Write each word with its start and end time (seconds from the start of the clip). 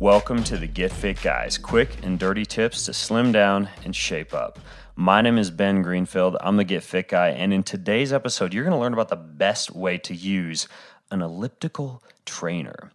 Welcome 0.00 0.44
to 0.44 0.56
the 0.56 0.68
Get 0.68 0.92
Fit 0.92 1.20
Guys, 1.22 1.58
quick 1.58 2.04
and 2.04 2.20
dirty 2.20 2.46
tips 2.46 2.84
to 2.86 2.92
slim 2.92 3.32
down 3.32 3.68
and 3.84 3.96
shape 3.96 4.32
up. 4.32 4.60
My 4.94 5.20
name 5.22 5.38
is 5.38 5.50
Ben 5.50 5.82
Greenfield. 5.82 6.36
I'm 6.40 6.56
the 6.56 6.62
Get 6.62 6.84
Fit 6.84 7.08
Guy, 7.08 7.30
and 7.30 7.52
in 7.52 7.64
today's 7.64 8.12
episode, 8.12 8.54
you're 8.54 8.62
going 8.62 8.76
to 8.76 8.78
learn 8.78 8.92
about 8.92 9.08
the 9.08 9.16
best 9.16 9.74
way 9.74 9.98
to 9.98 10.14
use 10.14 10.68
an 11.10 11.20
elliptical 11.20 12.00
trainer. 12.24 12.92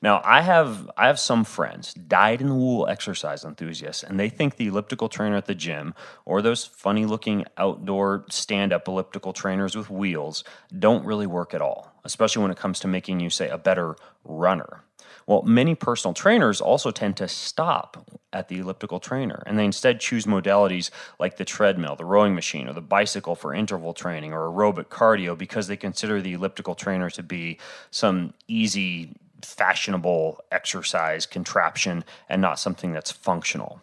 Now, 0.00 0.22
I 0.24 0.40
have 0.40 0.90
I 0.96 1.08
have 1.08 1.18
some 1.18 1.44
friends, 1.44 1.92
dyed 1.92 2.40
in 2.40 2.48
the 2.48 2.54
wool 2.54 2.88
exercise 2.88 3.44
enthusiasts, 3.44 4.02
and 4.02 4.18
they 4.18 4.30
think 4.30 4.56
the 4.56 4.68
elliptical 4.68 5.10
trainer 5.10 5.36
at 5.36 5.44
the 5.44 5.54
gym 5.54 5.94
or 6.24 6.40
those 6.40 6.64
funny 6.64 7.04
looking 7.04 7.44
outdoor 7.58 8.24
stand 8.30 8.72
up 8.72 8.88
elliptical 8.88 9.34
trainers 9.34 9.76
with 9.76 9.90
wheels 9.90 10.42
don't 10.78 11.04
really 11.04 11.26
work 11.26 11.52
at 11.52 11.60
all, 11.60 11.92
especially 12.02 12.40
when 12.40 12.50
it 12.50 12.56
comes 12.56 12.80
to 12.80 12.88
making 12.88 13.20
you 13.20 13.28
say 13.28 13.50
a 13.50 13.58
better 13.58 13.94
runner. 14.24 14.84
Well, 15.26 15.42
many 15.42 15.74
personal 15.74 16.14
trainers 16.14 16.60
also 16.60 16.92
tend 16.92 17.16
to 17.16 17.26
stop 17.26 18.20
at 18.32 18.48
the 18.48 18.58
elliptical 18.58 19.00
trainer 19.00 19.42
and 19.44 19.58
they 19.58 19.64
instead 19.64 19.98
choose 19.98 20.24
modalities 20.24 20.90
like 21.18 21.36
the 21.36 21.44
treadmill, 21.44 21.96
the 21.96 22.04
rowing 22.04 22.34
machine, 22.34 22.68
or 22.68 22.72
the 22.72 22.80
bicycle 22.80 23.34
for 23.34 23.52
interval 23.52 23.92
training 23.92 24.32
or 24.32 24.48
aerobic 24.48 24.86
cardio 24.86 25.36
because 25.36 25.66
they 25.66 25.76
consider 25.76 26.22
the 26.22 26.34
elliptical 26.34 26.76
trainer 26.76 27.10
to 27.10 27.22
be 27.24 27.58
some 27.90 28.34
easy, 28.46 29.16
fashionable 29.42 30.44
exercise 30.52 31.26
contraption 31.26 32.04
and 32.28 32.40
not 32.40 32.58
something 32.60 32.92
that's 32.92 33.10
functional. 33.10 33.80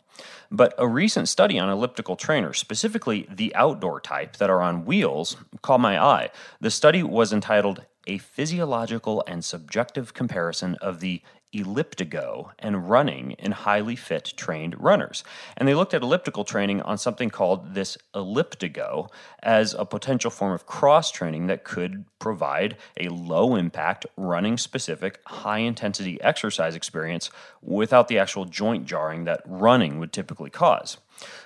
But 0.50 0.74
a 0.78 0.88
recent 0.88 1.28
study 1.28 1.60
on 1.60 1.70
elliptical 1.70 2.16
trainers, 2.16 2.60
specifically 2.60 3.28
the 3.30 3.54
outdoor 3.56 4.00
type 4.00 4.38
that 4.38 4.50
are 4.50 4.62
on 4.62 4.86
wheels, 4.86 5.36
caught 5.62 5.80
my 5.80 6.02
eye. 6.02 6.30
The 6.62 6.72
study 6.72 7.04
was 7.04 7.34
entitled 7.34 7.84
a 8.08 8.18
physiological 8.18 9.24
and 9.28 9.44
subjective 9.44 10.14
comparison 10.14 10.76
of 10.82 11.00
the 11.00 11.22
elliptigo 11.54 12.52
and 12.60 12.90
running 12.90 13.32
in 13.32 13.52
highly 13.52 13.96
fit 13.96 14.34
trained 14.36 14.82
runners. 14.82 15.24
And 15.56 15.68
they 15.68 15.76
looked 15.76 15.94
at 15.94 16.02
elliptical 16.02 16.44
training 16.44 16.82
on 16.82 16.98
something 16.98 17.30
called 17.30 17.76
this 17.76 17.98
elliptigo 18.16 19.10
as 19.42 19.74
a 19.74 19.86
potential 19.86 20.32
form 20.32 20.54
of 20.54 20.66
cross 20.66 21.12
training 21.12 21.48
that 21.48 21.64
could 21.64 22.06
provide 22.20 22.78
a 23.00 23.10
low 23.10 23.56
impact, 23.56 24.06
running 24.18 24.58
specific, 24.58 25.20
high 25.26 25.60
intensity 25.60 26.20
exercise 26.22 26.76
experience 26.76 27.30
without 27.62 28.08
the 28.08 28.18
actual 28.18 28.46
joint 28.46 28.86
jarring 28.86 29.26
that 29.26 29.42
running 29.46 30.00
would 30.00 30.12
typically 30.12 30.50
cause. 30.50 30.98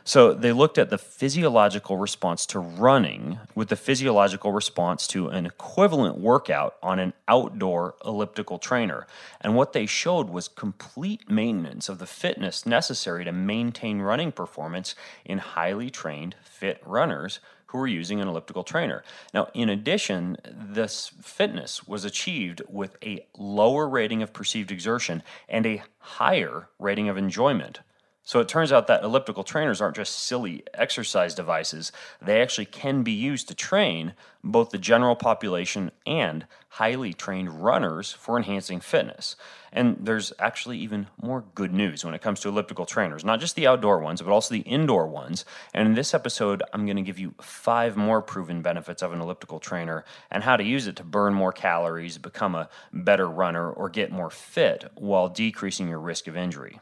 So 0.04 0.34
they 0.34 0.54
looked 0.54 0.78
at 0.78 0.90
the 0.90 0.98
physiological 0.98 1.98
response 1.98 2.46
to 2.48 2.60
running 2.60 3.40
with 3.56 3.68
the 3.68 3.76
physiological 3.76 4.54
response 4.54 5.06
to 5.08 5.28
an 5.28 5.46
equivalent 5.46 6.18
workout 6.18 6.78
on 6.82 6.98
an 7.00 7.12
outdoor 7.28 7.96
elliptical 8.06 8.58
trainer. 8.58 9.06
And 9.42 9.56
what 9.56 9.74
they 9.74 9.86
showed 9.86 10.30
was 10.30 10.48
complete 10.48 11.30
maintenance 11.30 11.90
of 11.90 12.00
the 12.00 12.06
fitness 12.06 12.66
necessary 12.66 13.26
to 13.26 13.34
maintain 13.34 14.00
running 14.00 14.32
performance 14.32 14.96
in 15.26 15.40
highly 15.40 15.90
trained, 15.90 16.36
fit 16.42 16.82
runners 16.86 17.42
who 17.68 17.78
were 17.78 17.88
using 17.88 18.22
an 18.22 18.30
elliptical 18.30 18.64
trainer. 18.64 19.04
Now, 19.34 19.50
in 19.54 19.68
addition, 19.68 20.38
this 20.46 21.12
fitness 21.22 21.86
was 21.86 22.06
achieved 22.06 22.62
with 22.70 22.96
a 23.04 23.26
lower 23.38 23.90
rating 23.90 24.24
of 24.24 24.32
perceived 24.32 24.72
exertion 24.72 25.22
and 25.50 25.66
a 25.66 25.84
higher 26.00 26.70
rating 26.80 27.10
of 27.10 27.18
enjoyment. 27.18 27.82
So 28.28 28.42
it 28.42 28.50
turns 28.50 28.74
out 28.74 28.88
that 28.88 29.06
elliptical 29.06 29.46
trainers 29.46 29.80
aren't 29.80 29.96
just 29.96 30.26
silly 30.26 30.62
exercise 30.74 31.34
devices. 31.34 31.94
They 32.22 32.42
actually 32.42 32.66
can 32.66 33.02
be 33.02 33.14
used 33.14 33.48
to 33.48 33.56
train 33.56 34.16
both 34.44 34.72
the 34.72 34.78
general 34.78 35.16
population 35.16 35.92
and 36.06 36.46
highly 36.68 37.14
trained 37.14 37.64
runners 37.64 38.12
for 38.12 38.36
enhancing 38.36 38.82
fitness. 38.82 39.38
And 39.72 39.96
there's 40.02 40.34
actually 40.40 40.78
even 40.80 41.08
more 41.22 41.46
good 41.56 41.74
news 41.74 42.04
when 42.04 42.14
it 42.14 42.22
comes 42.22 42.42
to 42.42 42.50
elliptical 42.50 42.86
trainers, 42.86 43.24
not 43.24 43.40
just 43.40 43.56
the 43.56 43.66
outdoor 43.66 44.00
ones, 44.00 44.22
but 44.22 44.34
also 44.34 44.54
the 44.54 44.60
indoor 44.60 45.08
ones. 45.08 45.46
And 45.74 45.88
in 45.88 45.94
this 45.94 46.14
episode, 46.14 46.62
I'm 46.74 46.86
going 46.86 46.98
to 46.98 47.04
give 47.04 47.20
you 47.20 47.34
five 47.40 47.96
more 47.96 48.22
proven 48.22 48.62
benefits 48.62 49.02
of 49.02 49.14
an 49.14 49.22
elliptical 49.22 49.62
trainer 49.62 50.04
and 50.30 50.44
how 50.44 50.58
to 50.58 50.66
use 50.66 50.86
it 50.86 50.98
to 50.98 51.06
burn 51.06 51.34
more 51.34 51.54
calories, 51.54 52.18
become 52.18 52.56
a 52.56 52.68
better 52.92 53.30
runner, 53.30 53.72
or 53.72 53.88
get 53.88 54.12
more 54.12 54.30
fit 54.30 54.92
while 54.96 55.30
decreasing 55.30 55.88
your 55.88 56.02
risk 56.02 56.28
of 56.28 56.36
injury. 56.36 56.82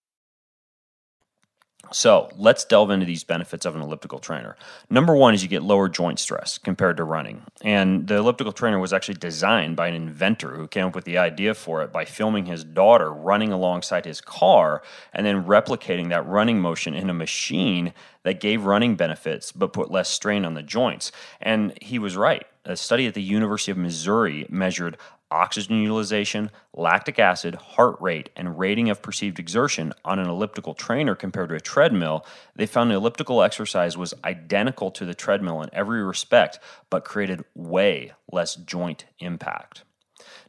So 1.93 2.29
let's 2.37 2.63
delve 2.63 2.89
into 2.89 3.05
these 3.05 3.23
benefits 3.23 3.65
of 3.65 3.75
an 3.75 3.81
elliptical 3.81 4.19
trainer. 4.19 4.55
Number 4.89 5.13
one 5.13 5.33
is 5.33 5.43
you 5.43 5.49
get 5.49 5.63
lower 5.63 5.89
joint 5.89 6.19
stress 6.19 6.57
compared 6.57 6.97
to 6.97 7.03
running. 7.03 7.43
And 7.61 8.07
the 8.07 8.17
elliptical 8.17 8.53
trainer 8.53 8.79
was 8.79 8.93
actually 8.93 9.15
designed 9.15 9.75
by 9.75 9.87
an 9.87 9.95
inventor 9.95 10.55
who 10.55 10.67
came 10.67 10.87
up 10.87 10.95
with 10.95 11.05
the 11.05 11.17
idea 11.17 11.53
for 11.53 11.83
it 11.83 11.91
by 11.91 12.05
filming 12.05 12.45
his 12.45 12.63
daughter 12.63 13.11
running 13.11 13.51
alongside 13.51 14.05
his 14.05 14.21
car 14.21 14.81
and 15.13 15.25
then 15.25 15.43
replicating 15.43 16.09
that 16.09 16.25
running 16.25 16.61
motion 16.61 16.93
in 16.93 17.09
a 17.09 17.13
machine 17.13 17.93
that 18.23 18.39
gave 18.39 18.63
running 18.63 18.95
benefits 18.95 19.51
but 19.51 19.73
put 19.73 19.91
less 19.91 20.09
strain 20.09 20.45
on 20.45 20.53
the 20.53 20.63
joints. 20.63 21.11
And 21.41 21.77
he 21.81 21.99
was 21.99 22.15
right. 22.15 22.45
A 22.63 22.77
study 22.77 23.07
at 23.07 23.15
the 23.15 23.23
University 23.23 23.71
of 23.71 23.77
Missouri 23.77 24.45
measured 24.47 24.97
oxygen 25.31 25.81
utilization, 25.81 26.51
lactic 26.75 27.17
acid, 27.17 27.55
heart 27.55 27.95
rate, 27.99 28.29
and 28.35 28.59
rating 28.59 28.89
of 28.89 29.01
perceived 29.01 29.39
exertion 29.39 29.93
on 30.05 30.19
an 30.19 30.27
elliptical 30.27 30.73
trainer 30.73 31.15
compared 31.15 31.49
to 31.49 31.55
a 31.55 31.59
treadmill, 31.59 32.25
they 32.55 32.65
found 32.65 32.91
the 32.91 32.95
elliptical 32.95 33.41
exercise 33.41 33.97
was 33.97 34.13
identical 34.23 34.91
to 34.91 35.05
the 35.05 35.15
treadmill 35.15 35.61
in 35.61 35.69
every 35.73 36.03
respect, 36.03 36.59
but 36.89 37.05
created 37.05 37.43
way 37.55 38.11
less 38.31 38.55
joint 38.55 39.05
impact. 39.19 39.83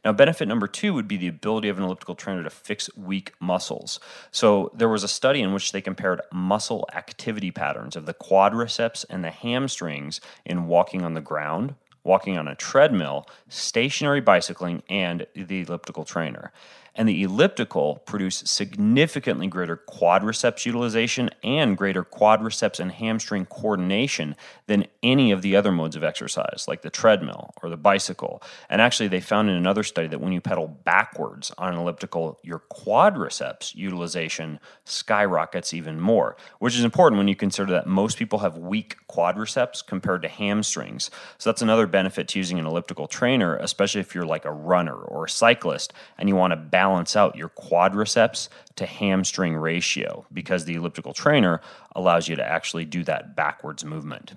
Now, 0.03 0.11
benefit 0.11 0.47
number 0.47 0.67
two 0.67 0.93
would 0.93 1.07
be 1.07 1.15
the 1.17 1.29
ability 1.29 1.69
of 1.69 1.77
an 1.77 1.83
elliptical 1.85 2.15
trainer 2.15 2.43
to 2.43 2.49
fix 2.49 2.89
weak 2.97 3.33
muscles. 3.39 3.99
So, 4.31 4.69
there 4.75 4.89
was 4.89 5.03
a 5.03 5.07
study 5.07 5.41
in 5.41 5.53
which 5.53 5.71
they 5.71 5.81
compared 5.81 6.21
muscle 6.31 6.87
activity 6.93 7.51
patterns 7.51 7.95
of 7.95 8.05
the 8.05 8.13
quadriceps 8.13 9.05
and 9.09 9.23
the 9.23 9.31
hamstrings 9.31 10.19
in 10.45 10.67
walking 10.67 11.03
on 11.03 11.13
the 11.13 11.21
ground 11.21 11.75
walking 12.03 12.37
on 12.37 12.47
a 12.47 12.55
treadmill, 12.55 13.27
stationary 13.49 14.21
bicycling, 14.21 14.83
and 14.89 15.25
the 15.35 15.61
elliptical 15.61 16.05
trainer. 16.05 16.51
And 16.95 17.09
the 17.09 17.23
elliptical 17.23 17.97
produce 18.05 18.43
significantly 18.45 19.47
greater 19.47 19.77
quadriceps 19.77 20.65
utilization 20.65 21.29
and 21.43 21.75
greater 21.75 22.03
quadriceps 22.03 22.79
and 22.79 22.91
hamstring 22.91 23.45
coordination 23.45 24.35
than 24.67 24.85
any 25.03 25.31
of 25.31 25.41
the 25.41 25.55
other 25.55 25.71
modes 25.71 25.95
of 25.95 26.03
exercise, 26.03 26.65
like 26.67 26.81
the 26.81 26.89
treadmill 26.89 27.53
or 27.61 27.69
the 27.69 27.77
bicycle. 27.77 28.41
And 28.69 28.81
actually, 28.81 29.09
they 29.09 29.19
found 29.19 29.49
in 29.49 29.55
another 29.55 29.83
study 29.83 30.07
that 30.07 30.21
when 30.21 30.33
you 30.33 30.41
pedal 30.41 30.67
backwards 30.67 31.51
on 31.57 31.73
an 31.73 31.79
elliptical, 31.79 32.39
your 32.41 32.63
quadriceps 32.71 33.75
utilization 33.75 34.59
skyrockets 34.85 35.73
even 35.73 35.99
more, 35.99 36.37
which 36.59 36.75
is 36.75 36.83
important 36.83 37.17
when 37.17 37.27
you 37.27 37.35
consider 37.35 37.71
that 37.73 37.87
most 37.87 38.17
people 38.17 38.39
have 38.39 38.57
weak 38.57 38.95
quadriceps 39.09 39.85
compared 39.85 40.21
to 40.21 40.27
hamstrings. 40.29 41.11
So 41.37 41.49
that's 41.49 41.61
another 41.61 41.85
benefit 41.85 42.29
to 42.29 42.39
using 42.39 42.57
an 42.57 42.65
elliptical 42.65 43.07
trainer, 43.07 43.57
especially 43.57 44.01
if 44.01 44.15
you're 44.15 44.25
like 44.25 44.45
a 44.45 44.51
runner 44.51 44.95
or 44.95 45.25
a 45.25 45.29
cyclist 45.29 45.93
and 46.17 46.29
you 46.29 46.35
want 46.35 46.51
to 46.51 46.57
balance 46.57 47.15
out 47.15 47.35
your 47.35 47.49
quadriceps 47.49 48.47
to 48.75 48.85
hamstring 48.85 49.55
ratio 49.55 50.25
because 50.31 50.65
the 50.65 50.75
elliptical 50.75 51.13
trainer 51.13 51.61
allows 51.95 52.27
you 52.27 52.35
to 52.35 52.45
actually 52.45 52.85
do 52.85 53.03
that 53.03 53.35
backwards 53.35 53.85
movement. 53.85 54.33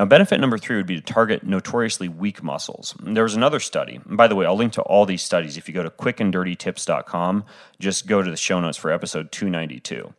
Now, 0.00 0.06
benefit 0.06 0.40
number 0.40 0.56
three 0.56 0.76
would 0.76 0.86
be 0.86 0.96
to 0.96 1.02
target 1.02 1.44
notoriously 1.44 2.08
weak 2.08 2.42
muscles. 2.42 2.94
There 3.02 3.22
was 3.22 3.34
another 3.34 3.60
study. 3.60 3.96
And 3.96 4.16
by 4.16 4.28
the 4.28 4.34
way, 4.34 4.46
I'll 4.46 4.56
link 4.56 4.72
to 4.72 4.82
all 4.82 5.04
these 5.04 5.20
studies. 5.20 5.58
If 5.58 5.68
you 5.68 5.74
go 5.74 5.82
to 5.82 5.90
quickanddirtytips.com, 5.90 7.44
just 7.78 8.06
go 8.06 8.22
to 8.22 8.30
the 8.30 8.36
show 8.38 8.58
notes 8.60 8.78
for 8.78 8.90
episode 8.90 9.30
292. 9.30 10.14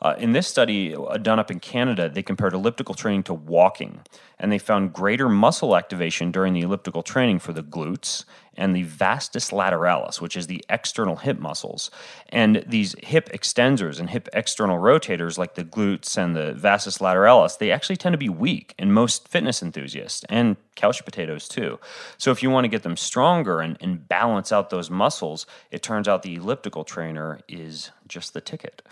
Uh, 0.00 0.14
in 0.16 0.32
this 0.32 0.48
study 0.48 0.96
uh, 0.96 1.18
done 1.18 1.38
up 1.38 1.50
in 1.50 1.60
Canada, 1.60 2.08
they 2.08 2.22
compared 2.22 2.54
elliptical 2.54 2.94
training 2.94 3.24
to 3.24 3.34
walking, 3.34 4.00
and 4.38 4.50
they 4.50 4.56
found 4.56 4.94
greater 4.94 5.28
muscle 5.28 5.76
activation 5.76 6.32
during 6.32 6.54
the 6.54 6.62
elliptical 6.62 7.02
training 7.02 7.38
for 7.38 7.52
the 7.52 7.62
glutes 7.62 8.24
and 8.58 8.76
the 8.76 8.82
vastus 8.82 9.50
lateralis, 9.50 10.20
which 10.20 10.36
is 10.36 10.48
the 10.48 10.62
external 10.68 11.16
hip 11.16 11.38
muscles. 11.38 11.90
And 12.28 12.64
these 12.66 12.94
hip 13.02 13.30
extensors 13.30 13.98
and 13.98 14.10
hip 14.10 14.28
external 14.34 14.78
rotators, 14.78 15.38
like 15.38 15.54
the 15.54 15.64
glutes 15.64 16.18
and 16.18 16.36
the 16.36 16.52
vastus 16.52 16.98
lateralis, 16.98 17.56
they 17.56 17.70
actually 17.70 17.96
tend 17.96 18.12
to 18.12 18.18
be 18.18 18.28
weak 18.28 18.74
in 18.78 18.92
most 18.92 19.28
fitness 19.28 19.62
enthusiasts 19.62 20.24
and 20.28 20.56
couch 20.74 21.04
potatoes 21.04 21.48
too. 21.48 21.78
So 22.18 22.30
if 22.30 22.42
you 22.42 22.50
want 22.50 22.64
to 22.64 22.68
get 22.68 22.82
them 22.82 22.96
stronger 22.96 23.60
and, 23.60 23.78
and 23.80 24.06
balance 24.06 24.52
out 24.52 24.70
those 24.70 24.90
muscles, 24.90 25.46
it 25.70 25.82
turns 25.82 26.08
out 26.08 26.22
the 26.22 26.34
elliptical 26.34 26.84
trainer 26.84 27.40
is 27.48 27.90
just 28.08 28.34
the 28.34 28.40
ticket. 28.40 28.82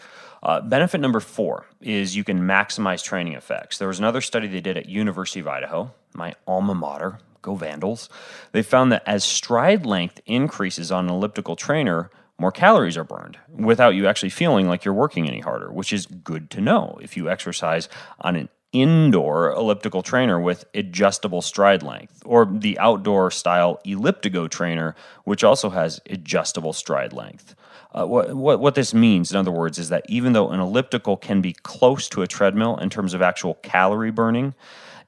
Uh, 0.43 0.61
benefit 0.61 1.01
number 1.01 1.19
four 1.19 1.67
is 1.81 2.15
you 2.15 2.23
can 2.23 2.41
maximize 2.41 3.03
training 3.03 3.35
effects. 3.35 3.79
There 3.79 3.89
was 3.89 3.99
another 3.99 4.21
study 4.21 4.47
they 4.47 4.61
did 4.61 4.77
at 4.77 4.89
University 4.89 5.41
of 5.41 5.49
Idaho, 5.49 5.93
my 6.15 6.35
alma 6.47 6.75
mater. 6.75 7.19
Go 7.47 7.55
Vandals! 7.55 8.09
They 8.51 8.63
found 8.63 8.91
that 8.91 9.05
as 9.07 9.23
stride 9.23 9.87
length 9.87 10.21
increases 10.27 10.91
on 10.91 11.05
an 11.05 11.15
elliptical 11.15 11.55
trainer, 11.55 12.11
more 12.41 12.51
calories 12.51 12.97
are 12.97 13.05
burned 13.05 13.39
without 13.49 13.95
you 13.95 14.09
actually 14.09 14.31
feeling 14.31 14.67
like 14.67 14.85
you're 14.85 14.93
working 14.93 15.29
any 15.29 15.39
harder, 15.39 15.71
which 15.71 15.93
is 15.93 16.07
good 16.07 16.51
to 16.51 16.61
know 16.61 16.99
if 17.01 17.17
you 17.17 17.31
exercise 17.31 17.89
on 18.21 18.35
an 18.35 18.49
indoor 18.73 19.53
elliptical 19.53 20.03
trainer 20.03 20.41
with 20.41 20.65
adjustable 20.75 21.41
stride 21.41 21.85
length, 21.85 22.21
or 22.27 22.47
the 22.51 22.77
outdoor 22.81 23.31
style 23.31 23.79
elliptigo 23.87 24.51
trainer, 24.51 24.97
which 25.23 25.45
also 25.45 25.71
has 25.71 26.01
adjustable 26.11 26.73
stride 26.73 27.13
length. 27.13 27.55
Uh, 27.93 28.05
what, 28.05 28.35
what, 28.35 28.59
what 28.59 28.75
this 28.75 28.93
means, 28.93 29.31
in 29.31 29.37
other 29.37 29.53
words, 29.53 29.79
is 29.79 29.89
that 29.91 30.05
even 30.09 30.33
though 30.33 30.51
an 30.51 30.59
elliptical 30.59 31.17
can 31.17 31.41
be 31.41 31.53
close 31.53 32.09
to 32.09 32.23
a 32.23 32.27
treadmill 32.27 32.77
in 32.79 32.91
terms 32.91 33.15
of 33.15 33.23
actual 33.23 33.55
calorie 33.63 34.11
burning, 34.11 34.53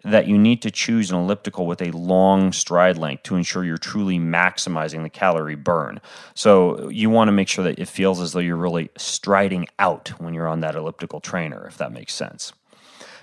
that 0.05 0.29
you 0.29 0.39
need 0.39 0.63
to 0.63 0.71
choose 0.71 1.11
an 1.11 1.17
elliptical 1.17 1.67
with 1.67 1.83
a 1.83 1.91
long 1.91 2.53
stride 2.53 2.97
length 2.97 3.25
to 3.25 3.37
ensure 3.37 3.65
you're 3.65 3.77
truly 3.77 4.19
maximizing 4.19 5.03
the 5.03 5.11
calorie 5.11 5.57
burn. 5.57 6.01
So 6.35 6.89
you 6.89 7.11
want 7.11 7.29
to 7.29 7.33
make 7.33 7.49
sure 7.49 7.65
that 7.65 7.79
it 7.79 7.89
feels 7.89 8.21
as 8.21 8.33
though 8.33 8.41
you're 8.41 8.57
really 8.57 8.91
striding 8.97 9.67
out 9.79 10.11
when 10.21 10.35
you're 10.35 10.49
on 10.49 10.61
that 10.61 10.77
elliptical 10.77 11.21
trainer, 11.21 11.67
if 11.67 11.79
that 11.79 11.93
makes 11.93 12.15
sense. 12.15 12.53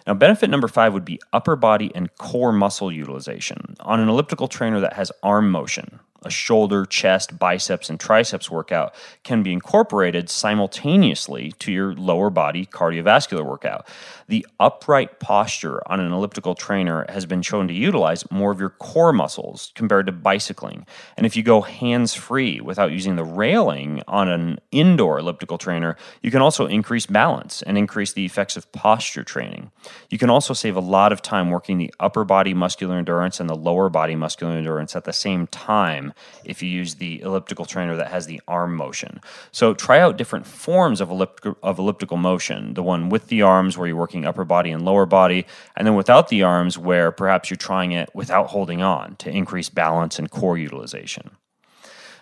Now, 0.06 0.13
benefit 0.13 0.50
number 0.50 0.68
five 0.68 0.94
would 0.94 1.06
be 1.06 1.19
upper 1.33 1.56
body 1.56 1.92
and 1.95 2.16
core 2.18 2.51
muscle 2.51 2.92
utilization. 2.92 3.75
On 3.80 4.00
an 4.00 4.07
elliptical 4.07 4.48
trainer 4.48 4.80
that 4.80 4.94
has 4.94 5.12
arm 5.24 5.50
motion, 5.50 6.00
a 6.25 6.30
shoulder, 6.30 6.86
chest, 6.86 7.38
biceps, 7.38 7.89
and 7.89 8.00
triceps 8.00 8.50
workout 8.50 8.94
can 9.24 9.44
be 9.44 9.54
incorporated 9.54 10.30
simultaneously 10.30 11.54
to 11.60 11.72
your 11.72 11.94
lower 11.94 12.30
body 12.30 12.66
cardiovascular 12.66 13.45
workout. 13.45 13.88
The 14.27 14.45
upright 14.60 15.19
posture 15.19 15.81
on 15.89 16.00
an 16.00 16.12
elliptical 16.12 16.56
trainer 16.56 17.06
has 17.10 17.25
been 17.25 17.44
shown 17.44 17.68
to 17.68 17.74
utilize 17.74 18.30
more 18.31 18.51
of 18.51 18.60
your 18.60 18.72
core 18.72 19.13
muscles 19.13 19.72
compared 19.75 20.07
to 20.07 20.12
bicycling. 20.12 20.88
And 21.16 21.25
if 21.25 21.38
you 21.38 21.44
go 21.44 21.62
hands 21.62 22.16
free 22.16 22.60
without 22.60 22.92
using 22.92 23.16
the 23.16 23.24
railing 23.24 24.01
on 24.07 24.27
an 24.27 24.60
indoor 24.72 25.19
elliptical 25.19 25.60
trainer, 25.60 25.95
you 26.24 26.31
can 26.31 26.42
also 26.42 26.66
increase 26.66 27.06
balance 27.06 27.62
and 27.62 27.77
increase 27.77 28.13
the 28.13 28.25
effects 28.25 28.57
of 28.57 28.72
posture 28.72 29.24
training. 29.24 29.72
You 30.10 30.18
can 30.18 30.31
also 30.31 30.54
save 30.54 30.75
a 30.75 30.81
lot 30.81 31.12
of 31.12 31.22
time 31.22 31.51
working 31.51 31.77
the 31.77 31.94
upper 32.00 32.24
body 32.24 32.56
muscular 32.56 32.98
endurance 32.98 33.39
and 33.39 33.50
the 33.50 33.56
lower 33.56 33.89
body 33.89 34.15
muscular 34.15 34.53
endurance 34.53 34.96
at 34.96 35.03
the 35.03 35.13
same 35.13 35.46
time 35.48 36.13
if 36.43 36.62
you 36.62 36.69
use 36.69 36.95
the 36.95 37.22
elliptical 37.22 37.65
trainer 37.65 37.95
that 37.95 38.12
has 38.12 38.25
the 38.25 38.41
arm 38.48 38.75
motion. 38.75 39.22
So 39.51 39.74
try 39.74 40.00
out 40.00 40.17
different 40.17 40.48
forms 40.48 41.01
of, 41.01 41.10
elliptical, 41.10 41.57
of 41.63 41.79
elliptical 41.79 42.17
motion. 42.17 42.74
The 42.74 42.84
one 42.84 43.10
with 43.10 43.27
the 43.27 43.41
arms 43.41 43.77
where 43.77 43.88
you're 43.88 43.98
working 43.98 44.25
upper 44.25 44.45
body 44.45 44.72
and 44.72 44.84
lower 44.84 45.05
body, 45.05 45.45
and 45.75 45.88
then 45.88 45.95
without 45.95 46.29
the 46.29 46.43
arms 46.43 46.77
where 46.77 47.12
perhaps 47.12 47.50
you're 47.50 47.57
trying 47.57 47.91
it 47.91 48.10
without 48.13 48.48
holding 48.48 48.81
on 48.81 49.15
to 49.17 49.29
increase 49.29 49.69
balance 49.69 50.19
and 50.19 50.29
core 50.29 50.57
utilization. 50.57 51.31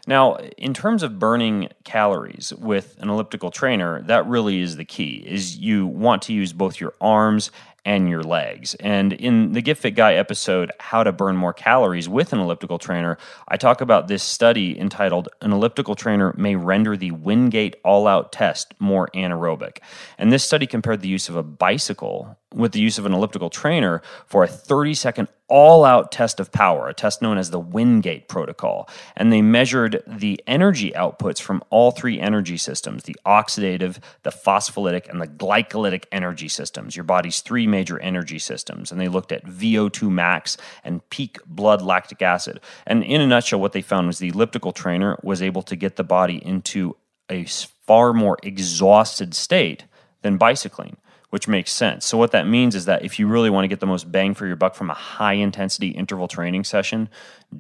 Now, 0.05 0.35
in 0.57 0.73
terms 0.73 1.01
of 1.01 1.17
burning 1.17 1.69
calories 1.85 2.53
with 2.53 2.97
an 2.99 3.09
elliptical 3.09 3.51
trainer, 3.51 4.01
that 4.01 4.27
really 4.27 4.59
is 4.59 4.75
the 4.75 4.83
key. 4.83 5.23
Is 5.25 5.57
you 5.57 5.87
want 5.87 6.21
to 6.23 6.33
use 6.33 6.51
both 6.51 6.81
your 6.81 6.93
arms 6.99 7.51
and 7.85 8.09
your 8.09 8.23
legs. 8.23 8.75
And 8.75 9.13
in 9.13 9.51
the 9.51 9.61
Get 9.61 9.77
Fit 9.77 9.91
Guy 9.91 10.13
episode, 10.13 10.71
How 10.79 11.03
to 11.03 11.11
Burn 11.11 11.35
More 11.35 11.53
Calories 11.53 12.07
with 12.07 12.33
an 12.33 12.39
Elliptical 12.39 12.79
Trainer, 12.79 13.17
I 13.47 13.57
talk 13.57 13.81
about 13.81 14.07
this 14.07 14.23
study 14.23 14.79
entitled 14.79 15.29
An 15.41 15.51
Elliptical 15.51 15.95
Trainer 15.95 16.33
May 16.37 16.55
Render 16.55 16.95
the 16.95 17.11
Wingate 17.11 17.75
All 17.83 18.07
Out 18.07 18.31
Test 18.31 18.73
More 18.79 19.09
Anaerobic. 19.13 19.79
And 20.17 20.31
this 20.31 20.43
study 20.43 20.65
compared 20.65 21.01
the 21.01 21.09
use 21.09 21.29
of 21.29 21.35
a 21.35 21.43
bicycle 21.43 22.37
with 22.53 22.71
the 22.71 22.79
use 22.79 22.97
of 22.97 23.05
an 23.05 23.13
elliptical 23.13 23.49
trainer 23.49 24.01
for 24.25 24.43
a 24.43 24.47
30 24.47 24.93
second 24.93 25.27
all 25.49 25.83
out 25.83 26.11
test 26.11 26.39
of 26.39 26.51
power, 26.51 26.87
a 26.87 26.93
test 26.93 27.21
known 27.21 27.37
as 27.37 27.49
the 27.49 27.59
Wingate 27.59 28.27
protocol. 28.27 28.89
And 29.15 29.31
they 29.31 29.41
measured 29.41 30.01
the 30.07 30.41
energy 30.47 30.91
outputs 30.91 31.41
from 31.41 31.63
all 31.69 31.91
three 31.91 32.19
energy 32.19 32.57
systems 32.57 33.03
the 33.03 33.15
oxidative, 33.25 33.97
the 34.23 34.31
phospholytic, 34.31 35.09
and 35.09 35.21
the 35.21 35.27
glycolytic 35.27 36.05
energy 36.11 36.47
systems, 36.47 36.95
your 36.95 37.03
body's 37.03 37.41
three 37.41 37.67
major 37.67 37.99
energy 37.99 38.39
systems. 38.39 38.91
And 38.91 38.99
they 38.99 39.07
looked 39.09 39.31
at 39.31 39.45
VO2 39.45 40.09
max 40.09 40.57
and 40.83 41.07
peak 41.09 41.39
blood 41.45 41.81
lactic 41.81 42.21
acid. 42.21 42.59
And 42.87 43.03
in 43.03 43.21
a 43.21 43.27
nutshell, 43.27 43.59
what 43.59 43.73
they 43.73 43.81
found 43.81 44.07
was 44.07 44.19
the 44.19 44.29
elliptical 44.29 44.71
trainer 44.71 45.19
was 45.23 45.41
able 45.41 45.63
to 45.63 45.75
get 45.75 45.97
the 45.97 46.03
body 46.03 46.43
into 46.43 46.95
a 47.29 47.45
far 47.45 48.13
more 48.13 48.37
exhausted 48.43 49.33
state 49.33 49.85
than 50.21 50.37
bicycling 50.37 50.97
which 51.33 51.47
makes 51.47 51.71
sense. 51.71 52.05
So, 52.05 52.15
what 52.15 52.29
that 52.33 52.45
means 52.45 52.75
is 52.75 52.85
that 52.85 53.03
if 53.03 53.17
you 53.17 53.25
really 53.25 53.49
want 53.49 53.63
to 53.63 53.67
get 53.67 53.79
the 53.79 53.87
most 53.87 54.11
bang 54.11 54.35
for 54.35 54.45
your 54.45 54.55
buck 54.55 54.75
from 54.75 54.91
a 54.91 54.93
high 54.93 55.33
intensity 55.33 55.87
interval 55.87 56.27
training 56.27 56.63
session, 56.63 57.09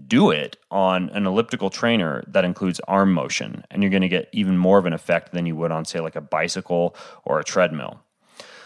do 0.05 0.29
it 0.29 0.57
on 0.69 1.09
an 1.09 1.25
elliptical 1.25 1.71
trainer 1.71 2.23
that 2.27 2.45
includes 2.45 2.79
arm 2.87 3.11
motion, 3.11 3.65
and 3.71 3.81
you're 3.81 3.89
going 3.89 4.03
to 4.03 4.07
get 4.07 4.29
even 4.31 4.59
more 4.59 4.77
of 4.77 4.85
an 4.85 4.93
effect 4.93 5.31
than 5.31 5.47
you 5.47 5.55
would 5.55 5.71
on, 5.71 5.85
say, 5.85 5.99
like 5.99 6.15
a 6.15 6.21
bicycle 6.21 6.95
or 7.25 7.39
a 7.39 7.43
treadmill. 7.43 7.99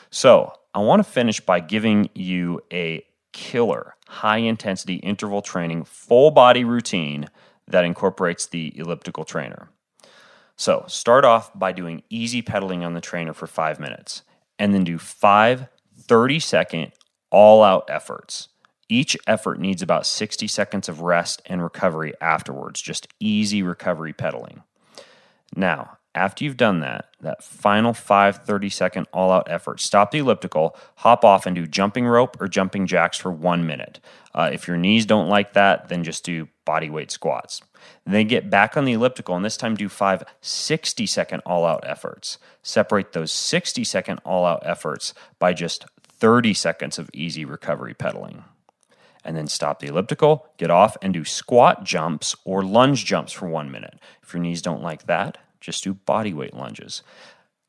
So, 0.10 0.52
I 0.74 0.80
want 0.80 1.00
to 1.00 1.10
finish 1.10 1.40
by 1.40 1.62
giving 1.62 2.10
you 2.14 2.60
a 2.74 3.06
killer 3.32 3.96
high 4.10 4.40
intensity 4.40 4.96
interval 4.96 5.42
training 5.42 5.86
full 5.86 6.32
body 6.32 6.66
routine 6.66 7.30
that 7.66 7.86
incorporates 7.86 8.46
the 8.46 8.78
elliptical 8.78 9.24
trainer. 9.24 9.70
So, 10.58 10.84
start 10.90 11.24
off 11.24 11.58
by 11.58 11.72
doing 11.72 12.04
easy 12.10 12.42
pedaling 12.42 12.84
on 12.84 12.94
the 12.94 13.00
trainer 13.00 13.32
for 13.32 13.48
five 13.48 13.80
minutes, 13.80 14.24
and 14.60 14.74
then 14.74 14.84
do 14.84 14.98
five 14.98 15.68
30 16.00 16.40
second 16.40 16.92
all 17.30 17.64
out 17.64 17.90
efforts. 17.90 18.50
Each 18.90 19.18
effort 19.28 19.60
needs 19.60 19.82
about 19.82 20.06
60 20.06 20.48
seconds 20.48 20.88
of 20.88 21.02
rest 21.02 21.42
and 21.46 21.62
recovery 21.62 22.14
afterwards, 22.22 22.82
just 22.82 23.08
easy 23.20 23.62
recovery 23.62 24.14
pedaling. 24.14 24.64
Now, 25.56 25.97
after 26.18 26.44
you've 26.44 26.58
done 26.58 26.80
that, 26.80 27.10
that 27.22 27.44
final 27.44 27.94
five 27.94 28.38
30 28.38 28.70
second 28.70 29.08
all 29.14 29.32
out 29.32 29.50
effort, 29.50 29.80
stop 29.80 30.10
the 30.10 30.18
elliptical, 30.18 30.76
hop 30.96 31.24
off, 31.24 31.46
and 31.46 31.56
do 31.56 31.68
jumping 31.68 32.08
rope 32.08 32.42
or 32.42 32.48
jumping 32.48 32.88
jacks 32.88 33.18
for 33.20 33.32
one 33.32 33.68
minute. 33.68 34.00
Uh, 34.34 34.50
if 34.52 34.68
your 34.68 34.78
knees 34.78 35.06
don't 35.06 35.30
like 35.30 35.54
that, 35.54 35.90
then 35.90 36.04
just 36.04 36.26
do 36.26 36.48
body 36.66 36.90
weight 36.90 37.12
squats. 37.12 37.62
Then 38.06 38.28
get 38.28 38.50
back 38.50 38.76
on 38.76 38.86
the 38.86 38.94
elliptical 38.94 39.36
and 39.36 39.46
this 39.46 39.58
time 39.58 39.76
do 39.76 39.88
five 39.88 40.24
60 40.42 41.06
second 41.06 41.42
all 41.46 41.66
out 41.66 41.84
efforts. 41.88 42.40
Separate 42.64 43.14
those 43.14 43.32
60 43.32 43.84
second 43.84 44.20
all 44.26 44.46
out 44.46 44.64
efforts 44.66 45.14
by 45.38 45.54
just 45.54 45.86
30 46.02 46.54
seconds 46.56 46.98
of 46.98 47.12
easy 47.14 47.46
recovery 47.46 47.94
pedaling. 47.94 48.44
And 49.24 49.38
then 49.38 49.48
stop 49.48 49.80
the 49.80 49.88
elliptical, 49.88 50.48
get 50.58 50.72
off, 50.72 50.98
and 51.02 51.14
do 51.14 51.24
squat 51.24 51.84
jumps 51.84 52.36
or 52.44 52.64
lunge 52.64 53.06
jumps 53.06 53.34
for 53.34 53.48
one 53.48 53.70
minute. 53.70 54.00
If 54.24 54.34
your 54.34 54.42
knees 54.42 54.62
don't 54.62 54.82
like 54.82 55.06
that, 55.06 55.38
just 55.68 55.84
do 55.84 55.94
body 55.94 56.34
weight 56.34 56.54
lunges. 56.54 57.04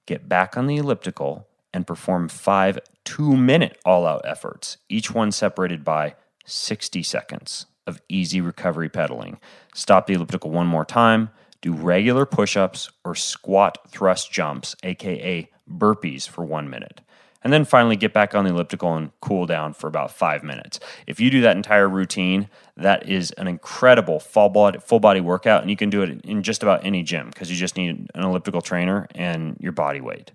Get 0.06 0.28
back 0.28 0.56
on 0.56 0.68
the 0.68 0.76
elliptical 0.76 1.48
and 1.74 1.84
perform 1.84 2.28
five 2.28 2.78
two 3.04 3.36
minute 3.36 3.76
all 3.84 4.06
out 4.06 4.22
efforts, 4.24 4.78
each 4.88 5.12
one 5.12 5.32
separated 5.32 5.82
by 5.82 6.14
60 6.46 7.02
seconds 7.02 7.66
of 7.88 8.00
easy 8.08 8.40
recovery 8.40 8.88
pedaling. 8.88 9.40
Stop 9.74 10.06
the 10.06 10.14
elliptical 10.14 10.52
one 10.52 10.68
more 10.68 10.84
time, 10.84 11.30
do 11.60 11.72
regular 11.72 12.24
push 12.24 12.56
ups 12.56 12.88
or 13.04 13.16
squat 13.16 13.78
thrust 13.90 14.30
jumps, 14.30 14.76
aka 14.84 15.50
burpees, 15.68 16.28
for 16.28 16.44
one 16.44 16.70
minute 16.70 17.00
and 17.42 17.52
then 17.52 17.64
finally 17.64 17.96
get 17.96 18.12
back 18.12 18.34
on 18.34 18.44
the 18.44 18.50
elliptical 18.50 18.94
and 18.94 19.10
cool 19.20 19.46
down 19.46 19.72
for 19.72 19.86
about 19.86 20.10
five 20.10 20.42
minutes. 20.42 20.80
If 21.06 21.20
you 21.20 21.30
do 21.30 21.40
that 21.42 21.56
entire 21.56 21.88
routine, 21.88 22.48
that 22.76 23.08
is 23.08 23.30
an 23.32 23.48
incredible 23.48 24.20
full 24.20 24.48
body, 24.48 24.78
full 24.80 25.00
body 25.00 25.20
workout, 25.20 25.62
and 25.62 25.70
you 25.70 25.76
can 25.76 25.90
do 25.90 26.02
it 26.02 26.20
in 26.24 26.42
just 26.42 26.62
about 26.62 26.84
any 26.84 27.02
gym 27.02 27.28
because 27.28 27.50
you 27.50 27.56
just 27.56 27.76
need 27.76 28.08
an 28.14 28.24
elliptical 28.24 28.60
trainer 28.60 29.06
and 29.14 29.56
your 29.60 29.72
body 29.72 30.00
weight. 30.00 30.32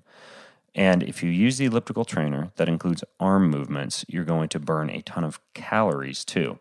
And 0.76 1.04
if 1.04 1.22
you 1.22 1.30
use 1.30 1.58
the 1.58 1.66
elliptical 1.66 2.04
trainer 2.04 2.52
that 2.56 2.68
includes 2.68 3.04
arm 3.20 3.50
movements, 3.50 4.04
you're 4.08 4.24
going 4.24 4.50
to 4.50 4.60
burn 4.60 4.90
a 4.90 5.02
ton 5.04 5.24
of 5.24 5.40
calories 5.54 6.26
too. 6.26 6.60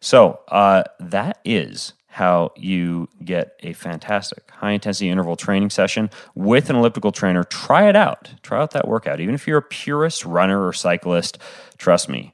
So 0.00 0.40
uh, 0.48 0.84
that 1.00 1.40
is 1.44 1.94
how 2.14 2.52
you 2.54 3.08
get 3.24 3.56
a 3.64 3.72
fantastic 3.72 4.48
high 4.48 4.70
intensity 4.70 5.10
interval 5.10 5.34
training 5.34 5.68
session 5.68 6.08
with 6.36 6.70
an 6.70 6.76
elliptical 6.76 7.10
trainer. 7.10 7.42
Try 7.42 7.88
it 7.88 7.96
out. 7.96 8.34
Try 8.40 8.62
out 8.62 8.70
that 8.70 8.86
workout. 8.86 9.18
Even 9.18 9.34
if 9.34 9.48
you're 9.48 9.58
a 9.58 9.62
purist 9.62 10.24
runner 10.24 10.64
or 10.64 10.72
cyclist, 10.72 11.38
trust 11.76 12.08
me, 12.08 12.32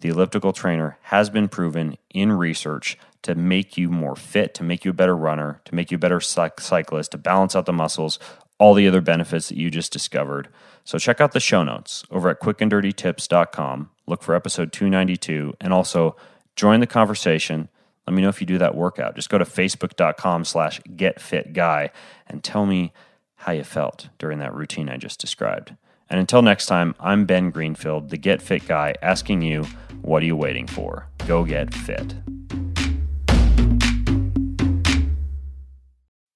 the 0.00 0.08
elliptical 0.08 0.54
trainer 0.54 0.96
has 1.02 1.28
been 1.28 1.46
proven 1.46 1.98
in 2.08 2.32
research 2.32 2.96
to 3.20 3.34
make 3.34 3.76
you 3.76 3.90
more 3.90 4.16
fit, 4.16 4.54
to 4.54 4.64
make 4.64 4.86
you 4.86 4.92
a 4.92 4.94
better 4.94 5.14
runner, 5.14 5.60
to 5.66 5.74
make 5.74 5.90
you 5.90 5.96
a 5.96 5.98
better 5.98 6.20
cyclist, 6.20 7.10
to 7.10 7.18
balance 7.18 7.54
out 7.54 7.66
the 7.66 7.72
muscles, 7.74 8.18
all 8.56 8.72
the 8.72 8.88
other 8.88 9.02
benefits 9.02 9.50
that 9.50 9.58
you 9.58 9.70
just 9.70 9.92
discovered. 9.92 10.48
So 10.84 10.98
check 10.98 11.20
out 11.20 11.32
the 11.32 11.40
show 11.40 11.62
notes 11.62 12.02
over 12.10 12.30
at 12.30 12.40
quickanddirtytips.com. 12.40 13.90
Look 14.06 14.22
for 14.22 14.34
episode 14.34 14.72
292 14.72 15.52
and 15.60 15.74
also 15.74 16.16
join 16.56 16.80
the 16.80 16.86
conversation 16.86 17.68
let 18.08 18.14
me 18.14 18.22
know 18.22 18.30
if 18.30 18.40
you 18.40 18.46
do 18.46 18.56
that 18.56 18.74
workout. 18.74 19.14
Just 19.14 19.28
go 19.28 19.36
to 19.36 19.44
facebook.com 19.44 20.46
slash 20.46 20.80
getfitguy 20.96 21.90
and 22.26 22.42
tell 22.42 22.64
me 22.64 22.94
how 23.34 23.52
you 23.52 23.62
felt 23.62 24.08
during 24.18 24.38
that 24.38 24.54
routine 24.54 24.88
I 24.88 24.96
just 24.96 25.20
described. 25.20 25.76
And 26.08 26.18
until 26.18 26.40
next 26.40 26.64
time, 26.64 26.94
I'm 26.98 27.26
Ben 27.26 27.50
Greenfield, 27.50 28.08
the 28.08 28.16
Get 28.16 28.40
Fit 28.40 28.66
Guy, 28.66 28.94
asking 29.02 29.42
you, 29.42 29.64
what 30.00 30.22
are 30.22 30.26
you 30.26 30.36
waiting 30.36 30.66
for? 30.66 31.06
Go 31.26 31.44
get 31.44 31.74
fit. 31.74 32.14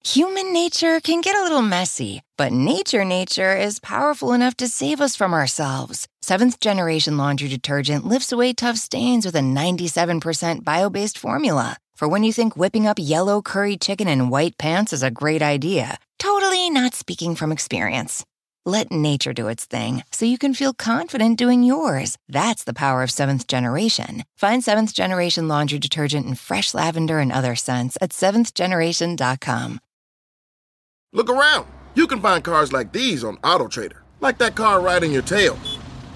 Human 0.04 0.52
nature 0.52 1.00
can 1.00 1.22
get 1.22 1.36
a 1.36 1.42
little 1.42 1.62
messy, 1.62 2.20
but 2.36 2.52
nature 2.52 3.02
nature 3.02 3.56
is 3.56 3.80
powerful 3.80 4.34
enough 4.34 4.58
to 4.58 4.68
save 4.68 5.00
us 5.00 5.16
from 5.16 5.32
ourselves. 5.32 6.06
Seventh 6.24 6.60
generation 6.60 7.16
laundry 7.16 7.48
detergent 7.48 8.06
lifts 8.06 8.30
away 8.30 8.52
tough 8.52 8.76
stains 8.76 9.26
with 9.26 9.34
a 9.34 9.40
97% 9.40 10.62
bio 10.62 10.88
based 10.88 11.18
formula. 11.18 11.78
For 11.96 12.06
when 12.06 12.22
you 12.22 12.32
think 12.32 12.56
whipping 12.56 12.86
up 12.86 12.96
yellow 13.00 13.42
curry 13.42 13.76
chicken 13.76 14.06
in 14.06 14.28
white 14.28 14.56
pants 14.56 14.92
is 14.92 15.02
a 15.02 15.10
great 15.10 15.42
idea, 15.42 15.98
totally 16.20 16.70
not 16.70 16.94
speaking 16.94 17.34
from 17.34 17.50
experience. 17.50 18.24
Let 18.64 18.92
nature 18.92 19.32
do 19.32 19.48
its 19.48 19.64
thing 19.64 20.04
so 20.12 20.24
you 20.24 20.38
can 20.38 20.54
feel 20.54 20.72
confident 20.72 21.38
doing 21.38 21.64
yours. 21.64 22.16
That's 22.28 22.62
the 22.62 22.74
power 22.74 23.02
of 23.02 23.10
seventh 23.10 23.48
generation. 23.48 24.22
Find 24.36 24.62
seventh 24.62 24.94
generation 24.94 25.48
laundry 25.48 25.80
detergent 25.80 26.24
in 26.26 26.36
fresh 26.36 26.72
lavender 26.72 27.18
and 27.18 27.32
other 27.32 27.56
scents 27.56 27.98
at 28.00 28.10
seventhgeneration.com. 28.10 29.80
Look 31.12 31.28
around. 31.28 31.66
You 31.96 32.06
can 32.06 32.20
find 32.20 32.44
cars 32.44 32.72
like 32.72 32.92
these 32.92 33.24
on 33.24 33.38
AutoTrader, 33.38 33.98
like 34.20 34.38
that 34.38 34.54
car 34.54 34.80
riding 34.80 35.10
your 35.10 35.22
tail. 35.22 35.58